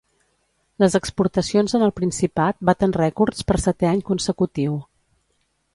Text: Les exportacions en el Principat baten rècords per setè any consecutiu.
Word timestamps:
Les 0.83 0.95
exportacions 0.99 1.77
en 1.79 1.85
el 1.89 1.93
Principat 1.99 2.59
baten 2.71 2.97
rècords 2.99 3.47
per 3.51 3.61
setè 3.67 3.91
any 3.93 4.05
consecutiu. 4.13 4.81